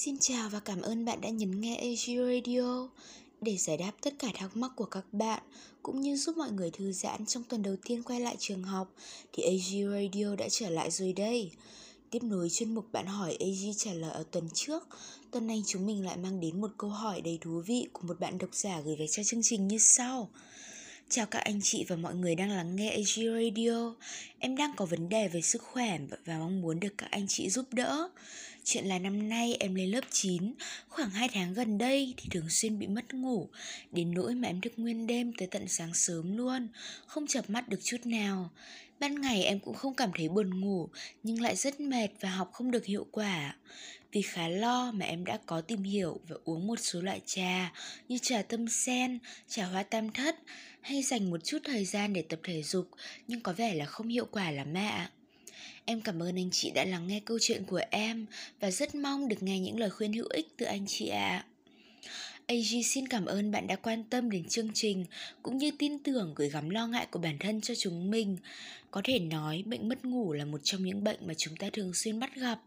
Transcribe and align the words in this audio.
Xin 0.00 0.16
chào 0.20 0.48
và 0.48 0.60
cảm 0.60 0.82
ơn 0.82 1.04
bạn 1.04 1.20
đã 1.20 1.28
nhấn 1.28 1.60
nghe 1.60 1.76
AG 1.76 2.16
Radio 2.16 2.88
để 3.40 3.56
giải 3.56 3.76
đáp 3.76 3.92
tất 4.00 4.14
cả 4.18 4.28
thắc 4.34 4.56
mắc 4.56 4.72
của 4.76 4.84
các 4.84 5.04
bạn 5.12 5.42
cũng 5.82 6.00
như 6.00 6.16
giúp 6.16 6.36
mọi 6.36 6.50
người 6.50 6.70
thư 6.70 6.92
giãn 6.92 7.26
trong 7.26 7.42
tuần 7.44 7.62
đầu 7.62 7.76
tiên 7.84 8.02
quay 8.02 8.20
lại 8.20 8.36
trường 8.38 8.62
học 8.62 8.94
thì 9.32 9.42
AG 9.42 9.90
Radio 9.92 10.36
đã 10.36 10.48
trở 10.50 10.70
lại 10.70 10.90
rồi 10.90 11.12
đây. 11.12 11.50
Tiếp 12.10 12.22
nối 12.22 12.50
chuyên 12.50 12.74
mục 12.74 12.92
bạn 12.92 13.06
hỏi 13.06 13.36
AG 13.40 13.76
trả 13.76 13.92
lời 13.92 14.10
ở 14.10 14.24
tuần 14.30 14.48
trước, 14.54 14.88
tuần 15.30 15.46
này 15.46 15.62
chúng 15.66 15.86
mình 15.86 16.04
lại 16.04 16.16
mang 16.16 16.40
đến 16.40 16.60
một 16.60 16.70
câu 16.76 16.90
hỏi 16.90 17.20
đầy 17.20 17.38
thú 17.40 17.62
vị 17.66 17.88
của 17.92 18.02
một 18.02 18.20
bạn 18.20 18.38
độc 18.38 18.54
giả 18.54 18.80
gửi 18.80 18.96
về 18.96 19.06
cho 19.10 19.22
chương 19.24 19.42
trình 19.42 19.68
như 19.68 19.78
sau. 19.78 20.28
Chào 21.10 21.26
các 21.26 21.38
anh 21.38 21.60
chị 21.62 21.84
và 21.88 21.96
mọi 21.96 22.14
người 22.14 22.34
đang 22.34 22.50
lắng 22.50 22.76
nghe 22.76 22.90
AG 22.90 23.24
Radio. 23.34 23.94
Em 24.38 24.56
đang 24.56 24.72
có 24.76 24.84
vấn 24.84 25.08
đề 25.08 25.28
về 25.28 25.40
sức 25.42 25.62
khỏe 25.62 25.98
và 26.24 26.38
mong 26.38 26.60
muốn 26.60 26.80
được 26.80 26.94
các 26.98 27.10
anh 27.10 27.26
chị 27.28 27.50
giúp 27.50 27.66
đỡ. 27.72 28.08
Chuyện 28.64 28.84
là 28.84 28.98
năm 28.98 29.28
nay 29.28 29.56
em 29.60 29.74
lên 29.74 29.90
lớp 29.90 30.04
9, 30.10 30.52
khoảng 30.88 31.10
2 31.10 31.28
tháng 31.28 31.54
gần 31.54 31.78
đây 31.78 32.14
thì 32.16 32.28
thường 32.30 32.48
xuyên 32.48 32.78
bị 32.78 32.86
mất 32.86 33.14
ngủ, 33.14 33.48
đến 33.92 34.14
nỗi 34.14 34.34
mà 34.34 34.48
em 34.48 34.60
thức 34.60 34.72
nguyên 34.76 35.06
đêm 35.06 35.32
tới 35.38 35.48
tận 35.50 35.68
sáng 35.68 35.94
sớm 35.94 36.36
luôn, 36.36 36.68
không 37.06 37.26
chập 37.26 37.50
mắt 37.50 37.68
được 37.68 37.80
chút 37.82 38.00
nào. 38.04 38.50
Ban 39.00 39.20
ngày 39.20 39.44
em 39.44 39.60
cũng 39.60 39.74
không 39.74 39.94
cảm 39.94 40.10
thấy 40.14 40.28
buồn 40.28 40.60
ngủ, 40.60 40.88
nhưng 41.22 41.40
lại 41.40 41.56
rất 41.56 41.80
mệt 41.80 42.08
và 42.20 42.30
học 42.30 42.50
không 42.52 42.70
được 42.70 42.84
hiệu 42.84 43.06
quả. 43.10 43.56
Vì 44.18 44.22
khá 44.22 44.48
lo 44.48 44.92
mà 44.92 45.06
em 45.06 45.24
đã 45.24 45.38
có 45.46 45.60
tìm 45.60 45.82
hiểu 45.82 46.20
và 46.28 46.36
uống 46.44 46.66
một 46.66 46.76
số 46.80 47.00
loại 47.00 47.20
trà 47.26 47.72
như 48.08 48.18
trà 48.22 48.42
tâm 48.42 48.68
sen, 48.68 49.18
trà 49.48 49.66
hoa 49.66 49.82
tam 49.82 50.12
thất 50.12 50.36
hay 50.80 51.02
dành 51.02 51.30
một 51.30 51.44
chút 51.44 51.58
thời 51.64 51.84
gian 51.84 52.12
để 52.12 52.22
tập 52.22 52.40
thể 52.42 52.62
dục 52.62 52.88
nhưng 53.28 53.40
có 53.40 53.52
vẻ 53.52 53.74
là 53.74 53.84
không 53.84 54.08
hiệu 54.08 54.26
quả 54.30 54.50
lắm 54.50 54.74
ạ. 54.74 55.10
Em 55.84 56.00
cảm 56.00 56.22
ơn 56.22 56.38
anh 56.38 56.50
chị 56.50 56.70
đã 56.74 56.84
lắng 56.84 57.08
nghe 57.08 57.20
câu 57.24 57.38
chuyện 57.40 57.64
của 57.64 57.80
em 57.90 58.26
và 58.60 58.70
rất 58.70 58.94
mong 58.94 59.28
được 59.28 59.42
nghe 59.42 59.58
những 59.58 59.78
lời 59.78 59.90
khuyên 59.90 60.12
hữu 60.12 60.26
ích 60.30 60.46
từ 60.56 60.66
anh 60.66 60.84
chị 60.86 61.08
ạ. 61.08 61.44
AG 62.48 62.82
xin 62.84 63.08
cảm 63.08 63.26
ơn 63.26 63.50
bạn 63.50 63.66
đã 63.66 63.76
quan 63.76 64.04
tâm 64.04 64.30
đến 64.30 64.44
chương 64.44 64.70
trình 64.74 65.04
cũng 65.42 65.58
như 65.58 65.70
tin 65.78 65.98
tưởng 65.98 66.32
gửi 66.36 66.50
gắm 66.50 66.70
lo 66.70 66.86
ngại 66.86 67.06
của 67.10 67.18
bản 67.18 67.38
thân 67.38 67.60
cho 67.60 67.74
chúng 67.74 68.10
mình. 68.10 68.36
Có 68.90 69.00
thể 69.04 69.18
nói 69.18 69.62
bệnh 69.66 69.88
mất 69.88 70.04
ngủ 70.04 70.32
là 70.32 70.44
một 70.44 70.58
trong 70.62 70.82
những 70.82 71.04
bệnh 71.04 71.26
mà 71.26 71.34
chúng 71.34 71.56
ta 71.56 71.70
thường 71.72 71.94
xuyên 71.94 72.20
bắt 72.20 72.34
gặp. 72.34 72.60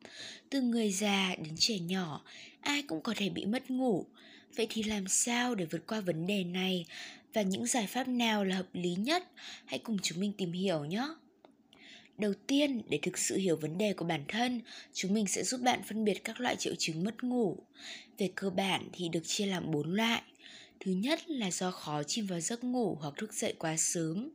Từ 0.50 0.62
người 0.62 0.92
già 0.92 1.36
đến 1.44 1.54
trẻ 1.58 1.80
nhỏ, 1.80 2.22
ai 2.62 2.82
cũng 2.82 3.02
có 3.02 3.14
thể 3.18 3.30
bị 3.30 3.46
mất 3.46 3.72
ngủ. 3.72 4.06
Vậy 4.56 4.68
thì 4.70 4.84
làm 4.84 5.08
sao 5.08 5.56
để 5.56 5.66
vượt 5.66 5.88
qua 5.88 6.00
vấn 6.00 6.28
đề 6.28 6.44
này 6.44 6.86
và 7.34 7.42
những 7.42 7.66
giải 7.66 7.88
pháp 7.88 8.08
nào 8.08 8.46
là 8.46 8.56
hợp 8.56 8.68
lý 8.74 8.96
nhất? 8.96 9.28
Hãy 9.66 9.80
cùng 9.80 9.98
chúng 10.04 10.20
mình 10.20 10.34
tìm 10.38 10.52
hiểu 10.52 10.86
nhé. 10.86 11.08
Đầu 12.22 12.34
tiên, 12.48 12.82
để 12.90 13.00
thực 13.02 13.18
sự 13.18 13.38
hiểu 13.38 13.56
vấn 13.56 13.78
đề 13.78 13.94
của 13.94 14.06
bản 14.06 14.24
thân, 14.28 14.62
chúng 14.94 15.14
mình 15.14 15.28
sẽ 15.28 15.44
giúp 15.44 15.62
bạn 15.62 15.82
phân 15.88 16.04
biệt 16.04 16.24
các 16.24 16.40
loại 16.40 16.56
triệu 16.56 16.76
chứng 16.80 17.04
mất 17.04 17.24
ngủ. 17.24 17.58
Về 18.18 18.30
cơ 18.36 18.50
bản 18.50 18.88
thì 18.94 19.10
được 19.10 19.22
chia 19.24 19.46
làm 19.46 19.72
4 19.72 19.94
loại. 19.94 20.22
Thứ 20.80 20.92
nhất 20.92 21.30
là 21.30 21.52
do 21.52 21.72
khó 21.72 22.04
chìm 22.04 22.26
vào 22.28 22.40
giấc 22.40 22.64
ngủ 22.64 22.98
hoặc 23.02 23.14
thức 23.18 23.34
dậy 23.34 23.54
quá 23.60 23.78
sớm. 23.78 24.30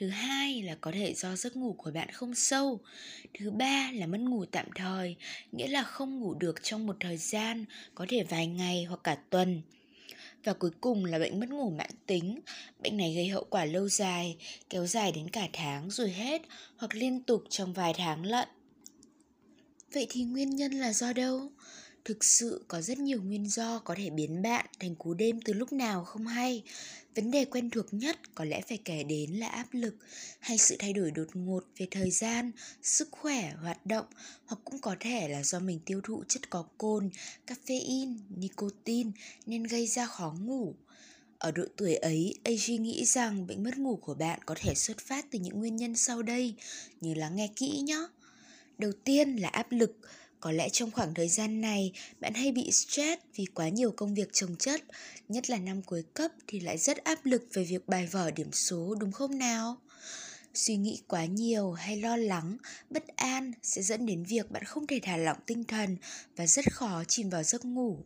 Thứ 0.00 0.08
hai 0.08 0.62
là 0.62 0.76
có 0.80 0.92
thể 0.92 1.14
do 1.14 1.36
giấc 1.36 1.56
ngủ 1.56 1.74
của 1.78 1.90
bạn 1.90 2.08
không 2.12 2.34
sâu. 2.34 2.80
Thứ 3.38 3.50
ba 3.50 3.90
là 3.94 4.06
mất 4.06 4.20
ngủ 4.20 4.44
tạm 4.44 4.66
thời, 4.74 5.16
nghĩa 5.52 5.68
là 5.68 5.82
không 5.82 6.20
ngủ 6.20 6.34
được 6.34 6.62
trong 6.62 6.86
một 6.86 6.96
thời 7.00 7.16
gian, 7.16 7.64
có 7.94 8.06
thể 8.08 8.24
vài 8.28 8.46
ngày 8.46 8.84
hoặc 8.84 9.00
cả 9.04 9.18
tuần. 9.30 9.62
Và 10.46 10.52
cuối 10.52 10.70
cùng 10.80 11.04
là 11.04 11.18
bệnh 11.18 11.40
mất 11.40 11.50
ngủ 11.50 11.70
mãn 11.70 11.90
tính. 12.06 12.40
Bệnh 12.82 12.96
này 12.96 13.14
gây 13.14 13.28
hậu 13.28 13.44
quả 13.50 13.64
lâu 13.64 13.88
dài, 13.88 14.36
kéo 14.70 14.86
dài 14.86 15.12
đến 15.12 15.30
cả 15.30 15.48
tháng 15.52 15.90
rồi 15.90 16.10
hết 16.10 16.42
hoặc 16.76 16.94
liên 16.94 17.22
tục 17.22 17.44
trong 17.48 17.72
vài 17.72 17.94
tháng 17.96 18.24
lận. 18.24 18.48
Vậy 19.92 20.06
thì 20.10 20.24
nguyên 20.24 20.56
nhân 20.56 20.72
là 20.72 20.92
do 20.92 21.12
đâu? 21.12 21.50
Thực 22.06 22.24
sự 22.24 22.64
có 22.68 22.80
rất 22.80 22.98
nhiều 22.98 23.22
nguyên 23.22 23.48
do 23.48 23.78
có 23.78 23.94
thể 23.98 24.10
biến 24.10 24.42
bạn 24.42 24.66
thành 24.80 24.94
cú 24.94 25.14
đêm 25.14 25.40
từ 25.40 25.52
lúc 25.52 25.72
nào 25.72 26.04
không 26.04 26.26
hay. 26.26 26.62
Vấn 27.14 27.30
đề 27.30 27.44
quen 27.44 27.70
thuộc 27.70 27.94
nhất 27.94 28.34
có 28.34 28.44
lẽ 28.44 28.60
phải 28.68 28.78
kể 28.84 29.02
đến 29.02 29.30
là 29.30 29.48
áp 29.48 29.66
lực 29.72 29.94
hay 30.40 30.58
sự 30.58 30.76
thay 30.78 30.92
đổi 30.92 31.10
đột 31.10 31.26
ngột 31.34 31.64
về 31.76 31.86
thời 31.90 32.10
gian, 32.10 32.52
sức 32.82 33.08
khỏe, 33.10 33.52
hoạt 33.60 33.86
động 33.86 34.06
hoặc 34.44 34.58
cũng 34.64 34.80
có 34.80 34.96
thể 35.00 35.28
là 35.28 35.42
do 35.42 35.58
mình 35.58 35.80
tiêu 35.86 36.00
thụ 36.04 36.24
chất 36.28 36.50
có 36.50 36.64
cồn, 36.78 37.10
caffeine, 37.46 38.16
nicotine 38.36 39.10
nên 39.46 39.62
gây 39.62 39.86
ra 39.86 40.06
khó 40.06 40.34
ngủ. 40.40 40.74
Ở 41.38 41.50
độ 41.50 41.64
tuổi 41.76 41.94
ấy, 41.94 42.34
AG 42.44 42.82
nghĩ 42.82 43.04
rằng 43.04 43.46
bệnh 43.46 43.62
mất 43.62 43.78
ngủ 43.78 43.96
của 43.96 44.14
bạn 44.14 44.40
có 44.46 44.54
thể 44.58 44.74
xuất 44.74 44.98
phát 44.98 45.26
từ 45.30 45.38
những 45.38 45.58
nguyên 45.58 45.76
nhân 45.76 45.96
sau 45.96 46.22
đây, 46.22 46.54
như 47.00 47.14
lắng 47.14 47.36
nghe 47.36 47.50
kỹ 47.56 47.80
nhé. 47.80 48.06
Đầu 48.78 48.92
tiên 49.04 49.36
là 49.36 49.48
áp 49.48 49.72
lực, 49.72 49.96
có 50.46 50.52
lẽ 50.52 50.68
trong 50.68 50.90
khoảng 50.90 51.14
thời 51.14 51.28
gian 51.28 51.60
này, 51.60 51.92
bạn 52.20 52.34
hay 52.34 52.52
bị 52.52 52.70
stress 52.72 53.22
vì 53.34 53.44
quá 53.44 53.68
nhiều 53.68 53.90
công 53.90 54.14
việc 54.14 54.28
chồng 54.32 54.56
chất, 54.58 54.82
nhất 55.28 55.50
là 55.50 55.58
năm 55.58 55.82
cuối 55.82 56.02
cấp 56.14 56.30
thì 56.46 56.60
lại 56.60 56.78
rất 56.78 56.96
áp 57.04 57.26
lực 57.26 57.48
về 57.52 57.64
việc 57.64 57.88
bài 57.88 58.06
vở 58.06 58.30
điểm 58.30 58.52
số 58.52 58.94
đúng 59.00 59.12
không 59.12 59.38
nào? 59.38 59.76
Suy 60.54 60.76
nghĩ 60.76 61.00
quá 61.08 61.24
nhiều 61.24 61.72
hay 61.72 61.96
lo 61.96 62.16
lắng, 62.16 62.56
bất 62.90 63.06
an 63.16 63.52
sẽ 63.62 63.82
dẫn 63.82 64.06
đến 64.06 64.24
việc 64.24 64.50
bạn 64.50 64.64
không 64.64 64.86
thể 64.86 65.00
thả 65.02 65.16
lỏng 65.16 65.38
tinh 65.46 65.64
thần 65.64 65.96
và 66.36 66.46
rất 66.46 66.72
khó 66.72 67.04
chìm 67.08 67.30
vào 67.30 67.42
giấc 67.42 67.64
ngủ. 67.64 67.98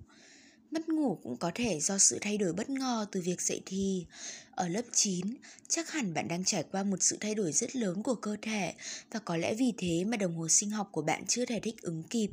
Mất 0.70 0.88
ngủ 0.88 1.18
cũng 1.22 1.36
có 1.36 1.50
thể 1.54 1.80
do 1.80 1.98
sự 1.98 2.18
thay 2.20 2.38
đổi 2.38 2.52
bất 2.52 2.70
ngờ 2.70 3.06
từ 3.12 3.20
việc 3.20 3.42
dậy 3.42 3.62
thì. 3.66 4.06
Ở 4.50 4.68
lớp 4.68 4.82
9, 4.92 5.26
chắc 5.68 5.90
hẳn 5.90 6.14
bạn 6.14 6.28
đang 6.28 6.44
trải 6.44 6.64
qua 6.72 6.82
một 6.82 6.96
sự 7.00 7.16
thay 7.20 7.34
đổi 7.34 7.52
rất 7.52 7.76
lớn 7.76 8.02
của 8.02 8.14
cơ 8.14 8.36
thể 8.42 8.74
và 9.10 9.18
có 9.18 9.36
lẽ 9.36 9.54
vì 9.54 9.72
thế 9.78 10.04
mà 10.04 10.16
đồng 10.16 10.36
hồ 10.36 10.48
sinh 10.48 10.70
học 10.70 10.88
của 10.92 11.02
bạn 11.02 11.24
chưa 11.28 11.44
thể 11.44 11.60
thích 11.60 11.82
ứng 11.82 12.02
kịp 12.02 12.30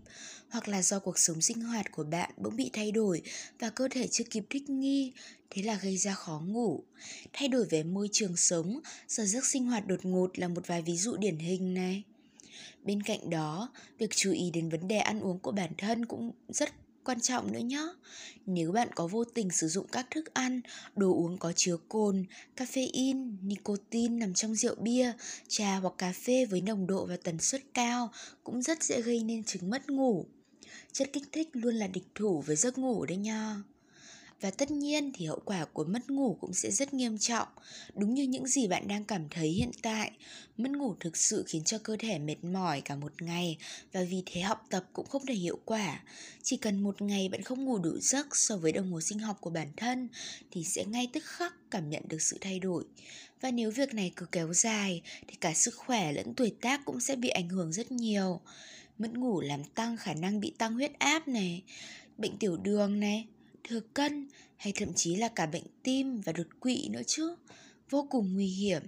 hoặc 0.49 0.67
là 0.67 0.81
do 0.81 0.99
cuộc 0.99 1.19
sống 1.19 1.41
sinh 1.41 1.61
hoạt 1.61 1.91
của 1.91 2.03
bạn 2.03 2.31
bỗng 2.37 2.55
bị 2.55 2.69
thay 2.73 2.91
đổi 2.91 3.21
và 3.59 3.69
cơ 3.69 3.87
thể 3.91 4.07
chưa 4.07 4.23
kịp 4.23 4.43
thích 4.49 4.69
nghi, 4.69 5.13
thế 5.49 5.61
là 5.61 5.79
gây 5.81 5.97
ra 5.97 6.13
khó 6.13 6.41
ngủ. 6.45 6.83
Thay 7.33 7.47
đổi 7.47 7.65
về 7.65 7.83
môi 7.83 8.09
trường 8.11 8.37
sống, 8.37 8.79
giờ 9.07 9.25
giấc 9.25 9.45
sinh 9.45 9.65
hoạt 9.65 9.87
đột 9.87 10.05
ngột 10.05 10.39
là 10.39 10.47
một 10.47 10.67
vài 10.67 10.81
ví 10.81 10.97
dụ 10.97 11.17
điển 11.17 11.37
hình 11.37 11.73
này. 11.73 12.03
Bên 12.83 13.03
cạnh 13.03 13.29
đó, 13.29 13.69
việc 13.99 14.15
chú 14.15 14.31
ý 14.31 14.51
đến 14.51 14.69
vấn 14.69 14.87
đề 14.87 14.97
ăn 14.97 15.19
uống 15.19 15.39
của 15.39 15.51
bản 15.51 15.71
thân 15.77 16.05
cũng 16.05 16.31
rất 16.49 16.69
quan 17.07 17.19
trọng 17.19 17.51
nữa 17.51 17.59
nhé. 17.59 17.87
Nếu 18.45 18.71
bạn 18.71 18.87
có 18.95 19.07
vô 19.07 19.23
tình 19.23 19.49
sử 19.51 19.67
dụng 19.67 19.87
các 19.91 20.07
thức 20.11 20.33
ăn, 20.33 20.61
đồ 20.95 21.13
uống 21.13 21.37
có 21.37 21.53
chứa 21.55 21.77
cồn, 21.89 22.25
caffeine, 22.57 23.35
nicotine 23.41 24.15
nằm 24.15 24.33
trong 24.33 24.55
rượu 24.55 24.75
bia, 24.75 25.13
trà 25.47 25.75
hoặc 25.75 25.93
cà 25.97 26.13
phê 26.25 26.45
với 26.45 26.61
nồng 26.61 26.87
độ 26.87 27.05
và 27.05 27.17
tần 27.23 27.39
suất 27.39 27.61
cao 27.73 28.11
cũng 28.43 28.61
rất 28.61 28.83
dễ 28.83 29.01
gây 29.01 29.23
nên 29.23 29.43
chứng 29.43 29.69
mất 29.69 29.89
ngủ. 29.89 30.25
Chất 30.91 31.09
kích 31.13 31.23
thích 31.31 31.49
luôn 31.53 31.75
là 31.75 31.87
địch 31.87 32.07
thủ 32.15 32.41
với 32.41 32.55
giấc 32.55 32.77
ngủ 32.77 33.05
đấy 33.05 33.17
nha. 33.17 33.63
Và 34.41 34.51
tất 34.51 34.71
nhiên 34.71 35.11
thì 35.13 35.25
hậu 35.25 35.39
quả 35.45 35.65
của 35.65 35.83
mất 35.83 36.09
ngủ 36.09 36.37
cũng 36.41 36.53
sẽ 36.53 36.71
rất 36.71 36.93
nghiêm 36.93 37.17
trọng. 37.17 37.47
Đúng 37.95 38.13
như 38.13 38.23
những 38.23 38.47
gì 38.47 38.67
bạn 38.67 38.87
đang 38.87 39.03
cảm 39.03 39.29
thấy 39.29 39.49
hiện 39.49 39.71
tại, 39.81 40.11
Mất 40.57 40.71
ngủ 40.71 40.95
thực 40.99 41.17
sự 41.17 41.43
khiến 41.47 41.63
cho 41.63 41.77
cơ 41.77 41.95
thể 41.99 42.19
mệt 42.19 42.43
mỏi 42.43 42.81
cả 42.81 42.95
một 42.95 43.21
ngày 43.21 43.57
Và 43.93 44.03
vì 44.09 44.23
thế 44.25 44.41
học 44.41 44.65
tập 44.69 44.83
cũng 44.93 45.05
không 45.05 45.25
thể 45.25 45.33
hiệu 45.33 45.59
quả. 45.65 46.03
Chỉ 46.43 46.57
cần 46.57 46.83
một 46.83 47.01
ngày 47.01 47.29
bạn 47.29 47.41
không 47.41 47.65
ngủ 47.65 47.77
đủ 47.77 47.97
giấc 47.99 48.35
so 48.35 48.57
với 48.57 48.71
đồng 48.71 48.91
hồ 48.91 49.01
sinh 49.01 49.19
học 49.19 49.37
của 49.41 49.49
bản 49.49 49.67
thân 49.77 50.09
Thì 50.51 50.63
sẽ 50.63 50.85
ngay 50.85 51.09
tức 51.13 51.23
khắc 51.23 51.53
cảm 51.71 51.89
nhận 51.89 52.03
được 52.07 52.21
sự 52.21 52.37
thay 52.41 52.59
đổi. 52.59 52.83
Và 53.41 53.51
nếu 53.51 53.71
việc 53.71 53.93
này 53.93 54.11
cứ 54.15 54.25
kéo 54.25 54.53
dài 54.53 55.01
Thì 55.27 55.35
cả 55.41 55.53
sức 55.53 55.75
khỏe 55.75 56.13
lẫn 56.13 56.33
tuổi 56.33 56.53
tác 56.61 56.85
cũng 56.85 56.99
sẽ 56.99 57.15
bị 57.15 57.29
ảnh 57.29 57.49
hưởng 57.49 57.73
rất 57.73 57.91
nhiều. 57.91 58.41
Mất 58.97 59.13
ngủ 59.13 59.41
làm 59.41 59.63
tăng 59.63 59.97
khả 59.97 60.13
năng 60.13 60.39
bị 60.39 60.53
tăng 60.57 60.73
huyết 60.73 60.99
áp 60.99 61.27
này, 61.27 61.63
Bệnh 62.17 62.37
tiểu 62.37 62.57
đường 62.57 62.99
này 62.99 63.25
thừa 63.67 63.79
cân 63.79 64.27
hay 64.57 64.73
thậm 64.75 64.93
chí 64.93 65.15
là 65.15 65.27
cả 65.27 65.45
bệnh 65.45 65.63
tim 65.83 66.21
và 66.21 66.31
đột 66.31 66.47
quỵ 66.59 66.89
nữa 66.89 67.01
chứ, 67.07 67.35
vô 67.89 68.07
cùng 68.09 68.33
nguy 68.33 68.47
hiểm. 68.47 68.81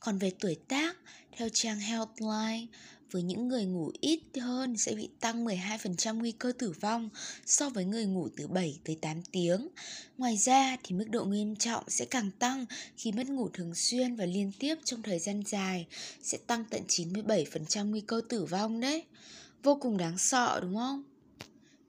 Còn 0.00 0.18
về 0.18 0.30
tuổi 0.40 0.56
tác, 0.68 0.96
theo 1.36 1.48
trang 1.48 1.78
Healthline, 1.80 2.66
với 3.10 3.22
những 3.22 3.48
người 3.48 3.64
ngủ 3.64 3.92
ít 4.00 4.20
hơn 4.40 4.76
sẽ 4.76 4.94
bị 4.94 5.08
tăng 5.20 5.44
12% 5.44 6.18
nguy 6.18 6.32
cơ 6.32 6.52
tử 6.58 6.72
vong 6.80 7.08
so 7.46 7.68
với 7.68 7.84
người 7.84 8.06
ngủ 8.06 8.28
từ 8.36 8.46
7 8.46 8.78
tới 8.84 8.98
8 9.00 9.22
tiếng. 9.22 9.68
Ngoài 10.18 10.36
ra 10.36 10.76
thì 10.82 10.96
mức 10.96 11.06
độ 11.10 11.24
nghiêm 11.24 11.56
trọng 11.56 11.84
sẽ 11.88 12.04
càng 12.04 12.30
tăng 12.38 12.66
khi 12.96 13.12
mất 13.12 13.26
ngủ 13.26 13.48
thường 13.48 13.74
xuyên 13.74 14.16
và 14.16 14.24
liên 14.24 14.52
tiếp 14.58 14.74
trong 14.84 15.02
thời 15.02 15.18
gian 15.18 15.42
dài 15.46 15.86
sẽ 16.22 16.38
tăng 16.46 16.64
tận 16.70 16.82
97% 16.88 17.90
nguy 17.90 18.00
cơ 18.00 18.20
tử 18.28 18.44
vong 18.44 18.80
đấy. 18.80 19.04
Vô 19.62 19.78
cùng 19.80 19.96
đáng 19.96 20.18
sợ 20.18 20.60
đúng 20.62 20.74
không? 20.74 21.02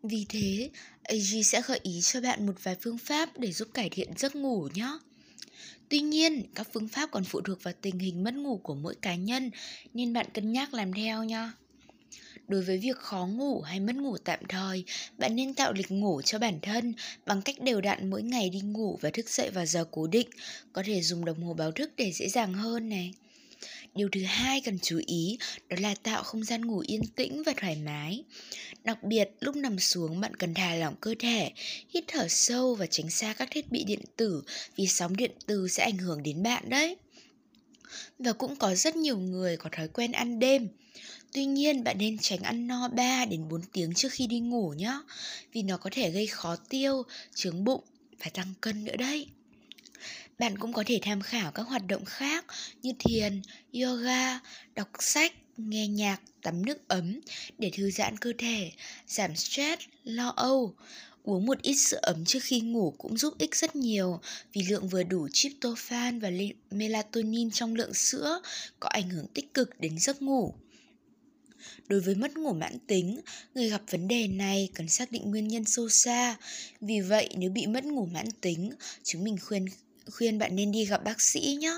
Vì 0.03 0.25
thế, 0.29 0.69
AG 1.07 1.43
sẽ 1.43 1.61
gợi 1.67 1.79
ý 1.83 2.01
cho 2.01 2.21
bạn 2.21 2.45
một 2.45 2.63
vài 2.63 2.75
phương 2.81 2.97
pháp 2.97 3.29
để 3.39 3.51
giúp 3.51 3.67
cải 3.73 3.89
thiện 3.89 4.09
giấc 4.17 4.35
ngủ 4.35 4.67
nhé. 4.73 4.99
Tuy 5.89 5.99
nhiên, 5.99 6.43
các 6.55 6.67
phương 6.73 6.87
pháp 6.87 7.11
còn 7.11 7.23
phụ 7.23 7.41
thuộc 7.41 7.63
vào 7.63 7.73
tình 7.81 7.99
hình 7.99 8.23
mất 8.23 8.33
ngủ 8.33 8.59
của 8.63 8.75
mỗi 8.75 8.95
cá 8.95 9.15
nhân 9.15 9.51
nên 9.93 10.13
bạn 10.13 10.25
cân 10.33 10.51
nhắc 10.51 10.73
làm 10.73 10.93
theo 10.93 11.23
nha. 11.23 11.53
Đối 12.47 12.61
với 12.61 12.77
việc 12.77 12.97
khó 12.97 13.27
ngủ 13.27 13.61
hay 13.61 13.79
mất 13.79 13.95
ngủ 13.95 14.17
tạm 14.17 14.39
thời, 14.49 14.83
bạn 15.17 15.35
nên 15.35 15.53
tạo 15.53 15.73
lịch 15.73 15.91
ngủ 15.91 16.21
cho 16.21 16.39
bản 16.39 16.59
thân 16.61 16.93
bằng 17.25 17.41
cách 17.41 17.61
đều 17.61 17.81
đặn 17.81 18.09
mỗi 18.09 18.23
ngày 18.23 18.49
đi 18.49 18.59
ngủ 18.59 18.99
và 19.01 19.09
thức 19.09 19.29
dậy 19.29 19.49
vào 19.49 19.65
giờ 19.65 19.85
cố 19.91 20.07
định, 20.07 20.29
có 20.73 20.83
thể 20.85 21.01
dùng 21.01 21.25
đồng 21.25 21.43
hồ 21.43 21.53
báo 21.53 21.71
thức 21.71 21.91
để 21.97 22.11
dễ 22.11 22.29
dàng 22.29 22.53
hơn 22.53 22.89
này. 22.89 23.13
Điều 23.97 24.09
thứ 24.11 24.23
hai 24.23 24.61
cần 24.61 24.79
chú 24.81 25.01
ý 25.05 25.37
đó 25.69 25.77
là 25.79 25.95
tạo 25.95 26.23
không 26.23 26.43
gian 26.43 26.65
ngủ 26.65 26.83
yên 26.87 27.01
tĩnh 27.15 27.43
và 27.43 27.53
thoải 27.57 27.75
mái. 27.75 28.23
Đặc 28.83 29.03
biệt, 29.03 29.29
lúc 29.39 29.55
nằm 29.55 29.79
xuống 29.79 30.19
bạn 30.19 30.35
cần 30.35 30.53
thả 30.53 30.75
lỏng 30.75 30.95
cơ 31.01 31.15
thể, 31.19 31.51
hít 31.89 32.03
thở 32.07 32.27
sâu 32.29 32.75
và 32.75 32.85
tránh 32.85 33.09
xa 33.09 33.33
các 33.33 33.47
thiết 33.51 33.71
bị 33.71 33.83
điện 33.83 33.99
tử 34.15 34.43
vì 34.75 34.87
sóng 34.87 35.15
điện 35.15 35.31
từ 35.45 35.67
sẽ 35.67 35.83
ảnh 35.83 35.97
hưởng 35.97 36.23
đến 36.23 36.43
bạn 36.43 36.69
đấy. 36.69 36.95
Và 38.19 38.33
cũng 38.33 38.55
có 38.55 38.75
rất 38.75 38.95
nhiều 38.95 39.17
người 39.17 39.57
có 39.57 39.69
thói 39.71 39.87
quen 39.87 40.11
ăn 40.11 40.39
đêm. 40.39 40.67
Tuy 41.33 41.45
nhiên 41.45 41.83
bạn 41.83 41.97
nên 41.97 42.17
tránh 42.17 42.39
ăn 42.39 42.67
no 42.67 42.87
3 42.87 43.25
đến 43.25 43.49
4 43.49 43.61
tiếng 43.73 43.93
trước 43.93 44.11
khi 44.11 44.27
đi 44.27 44.39
ngủ 44.39 44.73
nhé, 44.77 44.99
vì 45.53 45.63
nó 45.63 45.77
có 45.77 45.89
thể 45.93 46.11
gây 46.11 46.27
khó 46.27 46.55
tiêu, 46.55 47.03
trướng 47.35 47.63
bụng 47.63 47.83
và 48.19 48.29
tăng 48.33 48.53
cân 48.61 48.85
nữa 48.85 48.95
đấy. 48.97 49.27
Bạn 50.39 50.57
cũng 50.57 50.73
có 50.73 50.83
thể 50.85 50.99
tham 51.01 51.21
khảo 51.21 51.51
các 51.51 51.63
hoạt 51.63 51.87
động 51.87 52.05
khác 52.05 52.45
như 52.81 52.91
thiền, 52.99 53.41
yoga, 53.73 54.39
đọc 54.75 54.89
sách, 54.99 55.33
nghe 55.57 55.87
nhạc, 55.87 56.21
tắm 56.41 56.65
nước 56.65 56.87
ấm 56.87 57.19
để 57.57 57.71
thư 57.73 57.91
giãn 57.91 58.17
cơ 58.17 58.33
thể, 58.37 58.71
giảm 59.07 59.35
stress, 59.35 59.83
lo 60.03 60.33
âu. 60.35 60.75
Uống 61.23 61.45
một 61.45 61.61
ít 61.61 61.75
sữa 61.75 61.99
ấm 62.01 62.25
trước 62.25 62.39
khi 62.43 62.59
ngủ 62.59 62.93
cũng 62.97 63.17
giúp 63.17 63.33
ích 63.37 63.55
rất 63.55 63.75
nhiều 63.75 64.19
vì 64.53 64.63
lượng 64.69 64.87
vừa 64.89 65.03
đủ 65.03 65.27
tryptophan 65.33 66.19
và 66.19 66.29
melatonin 66.71 67.51
trong 67.51 67.75
lượng 67.75 67.93
sữa 67.93 68.41
có 68.79 68.89
ảnh 68.89 69.09
hưởng 69.09 69.27
tích 69.33 69.53
cực 69.53 69.79
đến 69.79 69.99
giấc 69.99 70.21
ngủ. 70.21 70.53
Đối 71.87 71.99
với 71.99 72.15
mất 72.15 72.37
ngủ 72.37 72.53
mãn 72.53 72.79
tính, 72.87 73.21
người 73.53 73.69
gặp 73.69 73.81
vấn 73.89 74.07
đề 74.07 74.27
này 74.27 74.69
cần 74.73 74.89
xác 74.89 75.11
định 75.11 75.31
nguyên 75.31 75.47
nhân 75.47 75.65
sâu 75.65 75.89
xa. 75.89 76.37
Vì 76.81 77.01
vậy, 77.01 77.29
nếu 77.37 77.51
bị 77.51 77.67
mất 77.67 77.85
ngủ 77.85 78.05
mãn 78.05 78.31
tính, 78.41 78.71
chúng 79.03 79.23
mình 79.23 79.37
khuyên 79.41 79.65
khuyên 80.11 80.39
bạn 80.39 80.55
nên 80.55 80.71
đi 80.71 80.85
gặp 80.85 81.03
bác 81.03 81.21
sĩ 81.21 81.57
nhé. 81.61 81.73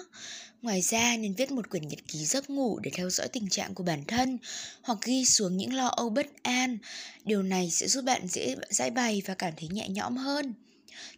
Ngoài 0.61 0.81
ra 0.81 1.17
nên 1.17 1.33
viết 1.33 1.51
một 1.51 1.69
quyển 1.69 1.87
nhật 1.87 1.99
ký 2.07 2.25
giấc 2.25 2.49
ngủ 2.49 2.79
để 2.79 2.91
theo 2.93 3.09
dõi 3.09 3.27
tình 3.27 3.49
trạng 3.49 3.73
của 3.73 3.83
bản 3.83 4.03
thân 4.07 4.37
hoặc 4.81 4.99
ghi 5.03 5.25
xuống 5.25 5.57
những 5.57 5.73
lo 5.73 5.87
âu 5.87 6.09
bất 6.09 6.43
an. 6.43 6.77
Điều 7.25 7.43
này 7.43 7.69
sẽ 7.71 7.87
giúp 7.87 8.01
bạn 8.01 8.27
dễ 8.27 8.55
giải 8.69 8.91
bày 8.91 9.21
và 9.25 9.33
cảm 9.33 9.53
thấy 9.57 9.69
nhẹ 9.69 9.89
nhõm 9.89 10.17
hơn. 10.17 10.53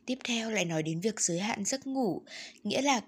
Tiếp 0.06 0.18
theo 0.24 0.52
lại 0.52 0.66
nói 0.66 0.84
đến 0.84 1.00
việc 1.00 1.22
giới 1.22 1.40
hạn 1.40 1.66
giấc 1.66 1.88
ngủ, 1.88 2.22
nghĩa 2.64 2.82
là 2.82 3.02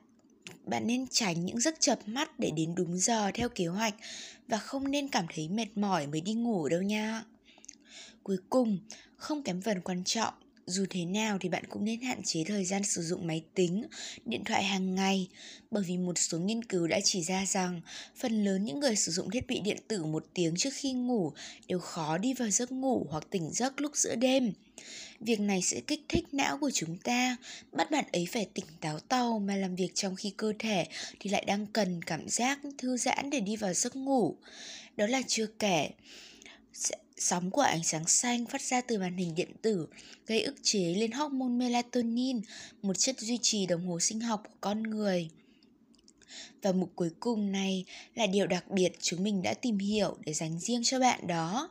bạn 0.65 0.87
nên 0.87 1.07
tránh 1.07 1.45
những 1.45 1.59
giấc 1.59 1.75
chập 1.79 1.99
mắt 2.05 2.39
để 2.39 2.51
đến 2.55 2.75
đúng 2.75 2.97
giờ 2.97 3.31
theo 3.33 3.49
kế 3.49 3.65
hoạch 3.65 3.95
và 4.47 4.57
không 4.57 4.91
nên 4.91 5.07
cảm 5.07 5.25
thấy 5.35 5.49
mệt 5.49 5.77
mỏi 5.77 6.07
mới 6.07 6.21
đi 6.21 6.33
ngủ 6.33 6.69
đâu 6.69 6.81
nha. 6.81 7.23
Cuối 8.23 8.37
cùng, 8.49 8.79
không 9.17 9.43
kém 9.43 9.61
phần 9.61 9.81
quan 9.81 10.03
trọng, 10.03 10.33
dù 10.65 10.85
thế 10.89 11.05
nào 11.05 11.37
thì 11.41 11.49
bạn 11.49 11.63
cũng 11.69 11.85
nên 11.85 12.01
hạn 12.01 12.23
chế 12.23 12.43
thời 12.43 12.65
gian 12.65 12.83
sử 12.83 13.01
dụng 13.01 13.27
máy 13.27 13.43
tính, 13.55 13.83
điện 14.25 14.43
thoại 14.43 14.63
hàng 14.63 14.95
ngày, 14.95 15.27
bởi 15.71 15.83
vì 15.87 15.97
một 15.97 16.17
số 16.17 16.39
nghiên 16.39 16.63
cứu 16.63 16.87
đã 16.87 16.99
chỉ 17.03 17.23
ra 17.23 17.45
rằng 17.45 17.81
phần 18.15 18.43
lớn 18.43 18.63
những 18.65 18.79
người 18.79 18.95
sử 18.95 19.11
dụng 19.11 19.29
thiết 19.29 19.47
bị 19.47 19.59
điện 19.59 19.77
tử 19.87 20.05
một 20.05 20.25
tiếng 20.33 20.55
trước 20.55 20.73
khi 20.73 20.93
ngủ 20.93 21.31
đều 21.67 21.79
khó 21.79 22.17
đi 22.17 22.33
vào 22.33 22.49
giấc 22.49 22.71
ngủ 22.71 23.07
hoặc 23.09 23.27
tỉnh 23.29 23.49
giấc 23.51 23.81
lúc 23.81 23.95
giữa 23.95 24.15
đêm. 24.15 24.53
Việc 25.19 25.39
này 25.39 25.61
sẽ 25.61 25.81
kích 25.87 26.01
thích 26.09 26.25
não 26.31 26.57
của 26.57 26.71
chúng 26.71 26.97
ta, 26.97 27.37
bắt 27.71 27.91
bạn 27.91 28.05
ấy 28.11 28.27
phải 28.31 28.47
tỉnh 28.53 28.65
táo 28.81 28.99
tàu 28.99 29.39
mà 29.39 29.55
làm 29.55 29.75
việc 29.75 29.91
trong 29.95 30.15
khi 30.15 30.33
cơ 30.37 30.53
thể 30.59 30.85
thì 31.19 31.29
lại 31.29 31.43
đang 31.47 31.67
cần 31.67 32.03
cảm 32.03 32.29
giác 32.29 32.59
thư 32.77 32.97
giãn 32.97 33.29
để 33.29 33.39
đi 33.39 33.55
vào 33.55 33.73
giấc 33.73 33.95
ngủ. 33.95 34.35
Đó 34.97 35.07
là 35.07 35.21
chưa 35.27 35.45
kể 35.45 35.89
Sóng 37.17 37.51
của 37.51 37.61
ánh 37.61 37.83
sáng 37.83 38.07
xanh 38.07 38.45
phát 38.45 38.61
ra 38.61 38.81
từ 38.81 38.99
màn 38.99 39.17
hình 39.17 39.35
điện 39.35 39.51
tử 39.61 39.87
gây 40.25 40.41
ức 40.41 40.55
chế 40.63 40.93
lên 40.97 41.11
hormone 41.11 41.49
melatonin, 41.49 42.41
một 42.81 42.93
chất 42.93 43.19
duy 43.19 43.39
trì 43.41 43.65
đồng 43.65 43.87
hồ 43.87 43.99
sinh 43.99 44.19
học 44.19 44.43
của 44.43 44.57
con 44.61 44.83
người. 44.83 45.29
Và 46.61 46.71
mục 46.71 46.91
cuối 46.95 47.09
cùng 47.19 47.51
này 47.51 47.85
là 48.15 48.27
điều 48.27 48.47
đặc 48.47 48.71
biệt 48.71 48.91
chúng 49.01 49.23
mình 49.23 49.41
đã 49.41 49.53
tìm 49.53 49.77
hiểu 49.77 50.17
để 50.25 50.33
dành 50.33 50.59
riêng 50.59 50.83
cho 50.83 50.99
bạn 50.99 51.27
đó 51.27 51.69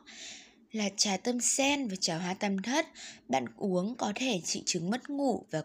là 0.71 0.89
trà 0.97 1.17
tâm 1.17 1.39
sen 1.39 1.87
và 1.87 1.95
trà 1.95 2.17
hoa 2.17 2.33
tam 2.33 2.61
thất 2.61 2.87
bạn 3.27 3.45
uống 3.57 3.95
có 3.95 4.13
thể 4.15 4.41
trị 4.45 4.63
chứng 4.65 4.89
mất 4.89 5.09
ngủ 5.09 5.45
và 5.51 5.63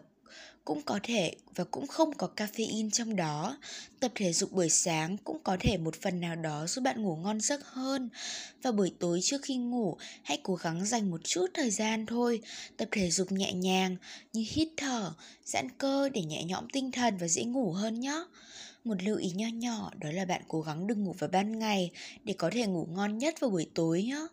cũng 0.65 0.81
có 0.81 0.99
thể 1.03 1.33
và 1.55 1.63
cũng 1.63 1.87
không 1.87 2.13
có 2.13 2.29
caffeine 2.35 2.89
trong 2.89 3.15
đó. 3.15 3.57
Tập 3.99 4.11
thể 4.15 4.33
dục 4.33 4.51
buổi 4.51 4.69
sáng 4.69 5.17
cũng 5.17 5.39
có 5.43 5.57
thể 5.59 5.77
một 5.77 5.95
phần 6.01 6.21
nào 6.21 6.35
đó 6.35 6.67
giúp 6.67 6.81
bạn 6.81 7.01
ngủ 7.01 7.15
ngon 7.15 7.41
giấc 7.41 7.65
hơn. 7.65 8.09
Và 8.61 8.71
buổi 8.71 8.91
tối 8.99 9.19
trước 9.23 9.41
khi 9.41 9.55
ngủ, 9.55 9.97
hãy 10.23 10.39
cố 10.43 10.55
gắng 10.55 10.85
dành 10.85 11.11
một 11.11 11.21
chút 11.23 11.47
thời 11.53 11.71
gian 11.71 12.05
thôi, 12.05 12.41
tập 12.77 12.87
thể 12.91 13.11
dục 13.11 13.31
nhẹ 13.31 13.53
nhàng 13.53 13.95
như 14.33 14.45
hít 14.49 14.67
thở, 14.77 15.13
giãn 15.45 15.67
cơ 15.77 16.09
để 16.09 16.21
nhẹ 16.23 16.43
nhõm 16.43 16.69
tinh 16.73 16.91
thần 16.91 17.17
và 17.17 17.27
dễ 17.27 17.43
ngủ 17.43 17.71
hơn 17.71 17.99
nhé. 17.99 18.23
Một 18.83 19.03
lưu 19.03 19.17
ý 19.17 19.31
nho 19.35 19.47
nhỏ 19.47 19.91
đó 19.99 20.09
là 20.11 20.25
bạn 20.25 20.41
cố 20.47 20.61
gắng 20.61 20.87
đừng 20.87 21.03
ngủ 21.03 21.15
vào 21.19 21.29
ban 21.29 21.59
ngày 21.59 21.91
để 22.23 22.33
có 22.33 22.49
thể 22.53 22.65
ngủ 22.65 22.87
ngon 22.91 23.17
nhất 23.17 23.39
vào 23.39 23.49
buổi 23.49 23.67
tối 23.73 24.03
nhé. 24.03 24.27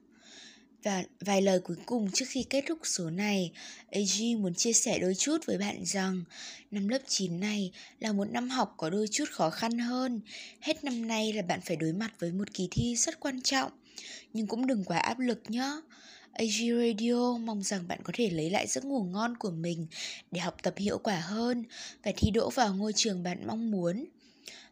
Và 0.86 1.04
vài 1.20 1.42
lời 1.42 1.60
cuối 1.60 1.76
cùng 1.86 2.10
trước 2.10 2.24
khi 2.28 2.42
kết 2.50 2.64
thúc 2.68 2.78
số 2.82 3.10
này, 3.10 3.52
AG 3.90 4.42
muốn 4.42 4.54
chia 4.54 4.72
sẻ 4.72 4.98
đôi 4.98 5.14
chút 5.14 5.46
với 5.46 5.58
bạn 5.58 5.84
rằng 5.84 6.24
năm 6.70 6.88
lớp 6.88 6.98
9 7.08 7.40
này 7.40 7.72
là 8.00 8.12
một 8.12 8.24
năm 8.24 8.50
học 8.50 8.74
có 8.76 8.90
đôi 8.90 9.08
chút 9.10 9.24
khó 9.30 9.50
khăn 9.50 9.78
hơn. 9.78 10.20
Hết 10.60 10.84
năm 10.84 11.08
nay 11.08 11.32
là 11.32 11.42
bạn 11.42 11.60
phải 11.60 11.76
đối 11.76 11.92
mặt 11.92 12.12
với 12.18 12.32
một 12.32 12.54
kỳ 12.54 12.68
thi 12.70 12.96
rất 12.96 13.20
quan 13.20 13.42
trọng, 13.42 13.72
nhưng 14.32 14.46
cũng 14.46 14.66
đừng 14.66 14.84
quá 14.84 14.98
áp 14.98 15.18
lực 15.18 15.42
nhé. 15.48 15.80
AG 16.32 16.78
Radio 16.78 17.38
mong 17.38 17.62
rằng 17.62 17.88
bạn 17.88 17.98
có 18.02 18.12
thể 18.16 18.30
lấy 18.30 18.50
lại 18.50 18.66
giấc 18.66 18.84
ngủ 18.84 19.04
ngon 19.04 19.36
của 19.36 19.50
mình 19.50 19.86
để 20.30 20.40
học 20.40 20.56
tập 20.62 20.74
hiệu 20.76 20.98
quả 20.98 21.20
hơn 21.20 21.64
và 22.02 22.12
thi 22.16 22.30
đỗ 22.30 22.50
vào 22.50 22.74
ngôi 22.74 22.92
trường 22.92 23.22
bạn 23.22 23.46
mong 23.46 23.70
muốn. 23.70 24.04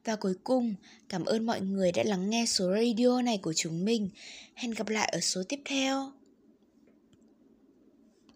Và 0.04 0.16
cuối 0.16 0.34
cùng, 0.44 0.74
cảm 1.08 1.24
ơn 1.24 1.46
mọi 1.46 1.60
người 1.60 1.92
đã 1.92 2.02
lắng 2.06 2.30
nghe 2.30 2.46
số 2.46 2.74
radio 2.74 3.22
này 3.22 3.38
của 3.38 3.52
chúng 3.52 3.84
mình. 3.84 4.10
Hẹn 4.54 4.70
gặp 4.70 4.88
lại 4.88 5.08
ở 5.12 5.20
số 5.20 5.42
tiếp 5.48 5.60
theo. 5.64 6.12